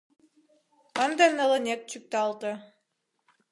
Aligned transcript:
Ынде 1.05 1.25
нылынек 1.37 1.81
чӱкталте. 1.89 2.51